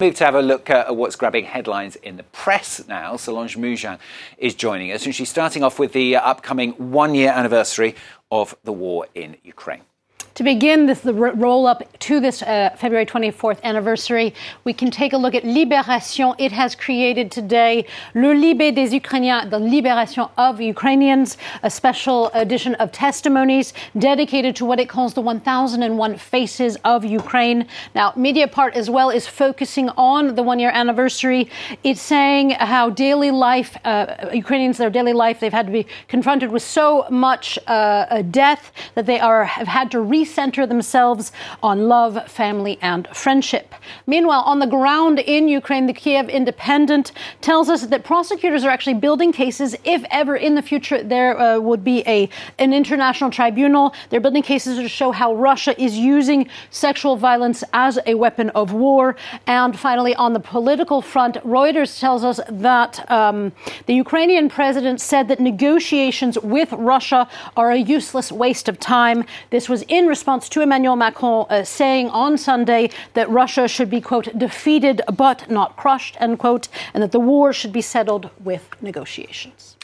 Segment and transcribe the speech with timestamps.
[0.00, 3.16] Move to have a look uh, at what's grabbing headlines in the press now.
[3.16, 3.98] Solange Mougin
[4.36, 7.96] is joining us, and she's starting off with the uh, upcoming one year anniversary
[8.30, 9.87] of the war in Ukraine.
[10.38, 15.12] To begin this the roll up to this uh, February 24th anniversary, we can take
[15.12, 16.36] a look at Libération.
[16.38, 17.84] It has created today
[18.14, 24.64] Le Libé des Ukrainiens, the Liberation of Ukrainians, a special edition of testimonies dedicated to
[24.64, 27.66] what it calls the 1001 Faces of Ukraine.
[27.96, 31.50] Now, Mediapart as well is focusing on the one year anniversary.
[31.82, 36.52] It's saying how daily life, uh, Ukrainians, their daily life, they've had to be confronted
[36.52, 41.32] with so much uh, death that they are have had to re recenter themselves
[41.62, 43.74] on love, family, and friendship.
[44.06, 48.94] Meanwhile, on the ground in Ukraine, the Kiev Independent tells us that prosecutors are actually
[48.94, 52.28] building cases if ever in the future there uh, would be a
[52.58, 53.94] an international tribunal.
[54.10, 58.72] They're building cases to show how Russia is using sexual violence as a weapon of
[58.72, 59.16] war.
[59.46, 63.52] And finally, on the political front, Reuters tells us that um,
[63.86, 69.24] the Ukrainian president said that negotiations with Russia are a useless waste of time.
[69.50, 70.17] This was in response
[70.50, 75.76] to Emmanuel Macron uh, saying on Sunday that Russia should be, quote, defeated but not
[75.76, 79.77] crushed, end quote, and that the war should be settled with negotiations.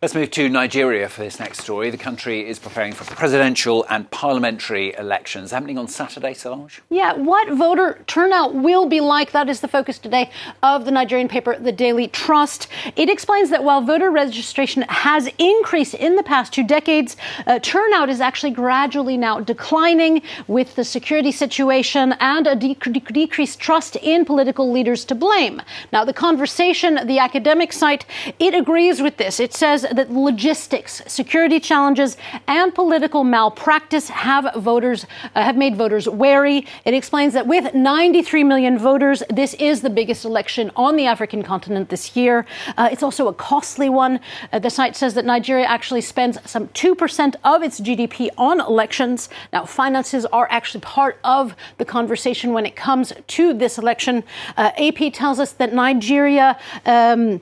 [0.00, 1.90] Let's move to Nigeria for this next story.
[1.90, 6.80] The country is preparing for presidential and parliamentary elections happening on Saturday, Solange.
[6.88, 9.32] Yeah, what voter turnout will be like?
[9.32, 10.30] That is the focus today
[10.62, 12.68] of the Nigerian paper, The Daily Trust.
[12.94, 17.16] It explains that while voter registration has increased in the past two decades,
[17.48, 23.00] uh, turnout is actually gradually now declining with the security situation and a de- de-
[23.00, 25.60] decreased trust in political leaders to blame.
[25.92, 28.06] Now, the conversation, the academic site,
[28.38, 29.40] it agrees with this.
[29.40, 36.08] It says that logistics, security challenges, and political malpractice have voters uh, have made voters
[36.08, 36.66] wary.
[36.84, 41.42] It explains that with 93 million voters, this is the biggest election on the African
[41.42, 42.46] continent this year.
[42.76, 44.20] Uh, it's also a costly one.
[44.52, 49.28] Uh, the site says that Nigeria actually spends some 2% of its GDP on elections.
[49.52, 54.24] Now, finances are actually part of the conversation when it comes to this election.
[54.56, 56.58] Uh, AP tells us that Nigeria.
[56.86, 57.40] Um,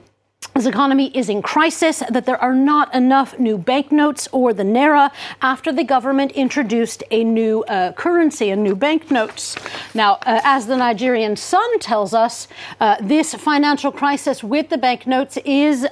[0.57, 5.11] this economy is in crisis, that there are not enough new banknotes or the Naira
[5.41, 9.55] after the government introduced a new uh, currency, a new banknotes.
[9.93, 12.47] Now, uh, as the Nigerian Sun tells us,
[12.79, 15.85] uh, this financial crisis with the banknotes is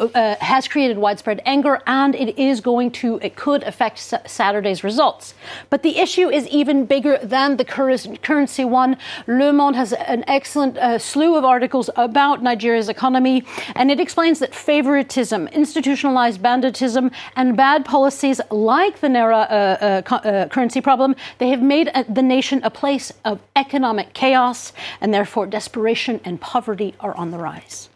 [0.00, 4.82] uh, uh, has created widespread anger, and it is going to, it could affect Saturday's
[4.82, 5.34] results.
[5.68, 8.96] But the issue is even bigger than the currency one.
[9.26, 13.44] Le Monde has an excellent uh, slew of articles about Nigeria's economy,
[13.74, 20.14] and it explains that favoritism, institutionalized banditism, and bad policies like the Naira uh, uh,
[20.16, 25.46] uh currency problem, they have made the nation a place of economic chaos, and therefore
[25.46, 27.90] desperation and poverty are on the rise.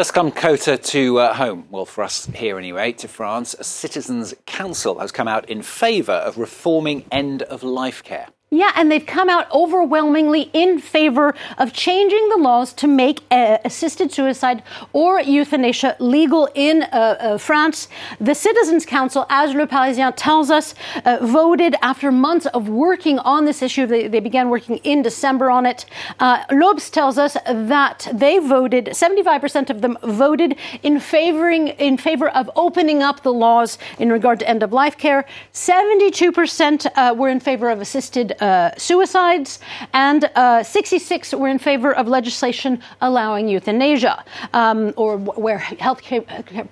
[0.00, 3.54] Let's come closer to uh, home, well, for us here anyway, to France.
[3.58, 8.28] A citizens' council has come out in favour of reforming end of life care.
[8.52, 13.58] Yeah, and they've come out overwhelmingly in favor of changing the laws to make uh,
[13.64, 17.86] assisted suicide or euthanasia legal in uh, uh, France.
[18.20, 20.74] The Citizens Council, as Le Parisien tells us,
[21.04, 23.86] uh, voted after months of working on this issue.
[23.86, 25.86] They, they began working in December on it.
[26.18, 32.28] Uh, L'Obs tells us that they voted, 75% of them voted in favoring in favor
[32.28, 35.24] of opening up the laws in regard to end of life care.
[35.52, 39.58] 72% uh, were in favor of assisted uh, suicides,
[39.92, 46.24] and uh, 66 were in favor of legislation allowing euthanasia, um, or w- where healthcare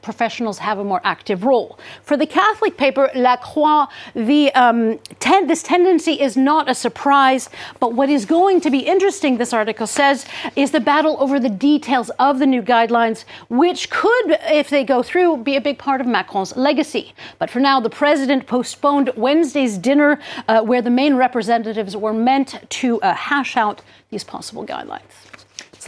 [0.03, 1.79] professionals have a more active role.
[2.03, 3.85] For the Catholic paper La Croix,
[4.15, 8.79] the, um, ten- this tendency is not a surprise, but what is going to be
[8.79, 10.27] interesting, this article says,
[10.57, 15.03] is the battle over the details of the new guidelines, which could, if they go
[15.03, 17.13] through, be a big part of Macron's legacy.
[17.39, 20.19] But for now, the president postponed Wednesday's dinner,
[20.49, 25.28] uh, where the main representative representatives were meant to uh, hash out these possible guidelines.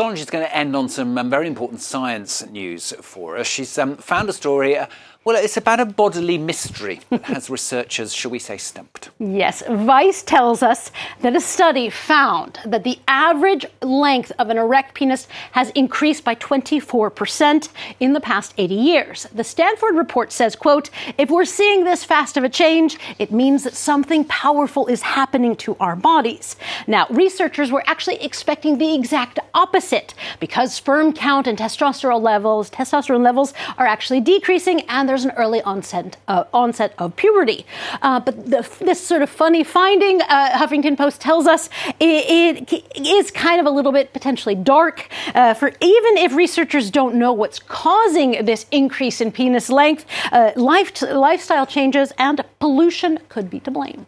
[0.00, 3.46] Solange is going to end on some um, very important science news for us.
[3.46, 4.78] She's um, found a story.
[4.78, 4.86] Uh,
[5.22, 9.10] well, it's about a bodily mystery that has researchers, shall we say, stumped.
[9.18, 9.62] Yes.
[9.68, 10.90] Vice tells us
[11.20, 16.36] that a study found that the average length of an erect penis has increased by
[16.36, 17.68] 24%
[18.00, 19.26] in the past 80 years.
[19.34, 20.88] The Stanford report says, quote,
[21.18, 25.54] if we're seeing this fast of a change, it means that something powerful is happening
[25.56, 26.56] to our bodies.
[26.86, 29.89] Now, researchers were actually expecting the exact opposite
[30.38, 35.60] because sperm count and testosterone levels, testosterone levels are actually decreasing and there's an early
[35.62, 37.66] onset, uh, onset of puberty.
[38.02, 43.06] Uh, but the, this sort of funny finding, uh, Huffington Post tells us, it, it
[43.06, 45.08] is kind of a little bit potentially dark.
[45.34, 50.52] Uh, for even if researchers don't know what's causing this increase in penis length, uh,
[50.56, 54.06] life, lifestyle changes and pollution could be to blame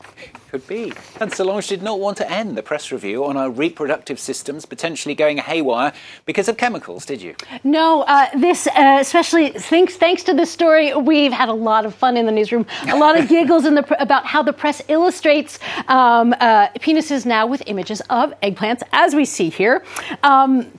[0.53, 0.93] could be.
[1.19, 5.15] And Solange did not want to end the press review on our reproductive systems potentially
[5.15, 5.95] going haywire
[6.27, 7.35] because of chemicals, did you?
[7.65, 11.95] No, uh, this, uh, especially thanks, thanks to this story, we've had a lot of
[11.95, 15.59] fun in the newsroom, a lot of giggles in the, about how the press illustrates
[15.89, 19.83] um, uh, penises now with images of eggplants, as we see here.
[20.23, 20.71] Um,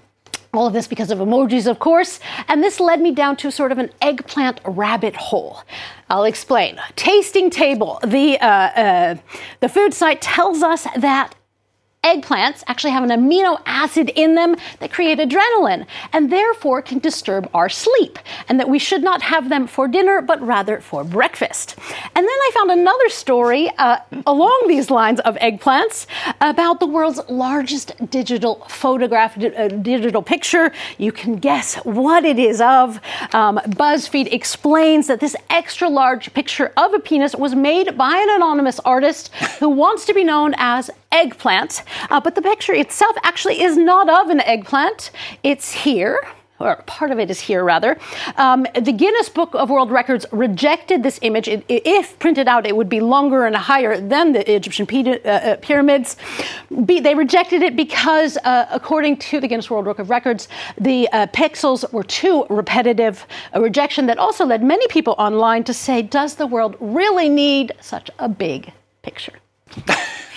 [0.53, 2.19] all of this because of emojis, of course.
[2.47, 5.63] And this led me down to sort of an eggplant rabbit hole.
[6.09, 6.79] I'll explain.
[6.95, 9.15] Tasting Table, the, uh, uh,
[9.61, 11.33] the food site tells us that
[12.03, 17.49] eggplants actually have an amino acid in them that create adrenaline and therefore can disturb
[17.53, 21.75] our sleep, and that we should not have them for dinner but rather for breakfast.
[22.15, 26.05] And then I found another story uh, along these lines of eggplants
[26.41, 30.71] about the world's largest digital photograph, uh, digital picture.
[30.97, 32.99] You can guess what it is of.
[33.33, 38.29] Um, BuzzFeed explains that this extra large picture of a penis was made by an
[38.29, 41.83] anonymous artist who wants to be known as Eggplant.
[42.09, 45.11] Uh, but the picture itself actually is not of an eggplant.
[45.43, 46.19] It's here
[46.63, 47.97] or part of it is here rather.
[48.37, 51.47] Um, the Guinness Book of World Records rejected this image.
[51.47, 55.55] It, if printed out, it would be longer and higher than the Egyptian uh, uh,
[55.57, 56.15] pyramids.
[56.85, 60.47] Be, they rejected it because, uh, according to the Guinness World Book of Records,
[60.79, 63.25] the uh, pixels were too repetitive.
[63.53, 67.73] A rejection that also led many people online to say, "Does the world really need
[67.81, 68.71] such a big
[69.01, 69.33] picture?"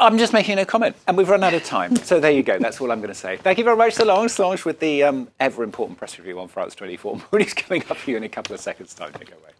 [0.00, 1.96] I'm just making a comment, and we've run out of time.
[1.96, 2.58] So there you go.
[2.58, 3.36] That's all I'm going to say.
[3.36, 4.30] Thank you very much, Solange.
[4.30, 7.20] Solange with the um, ever important press review on France 24.
[7.32, 9.12] Moody's coming up for you in a couple of seconds' time.
[9.20, 9.57] It away.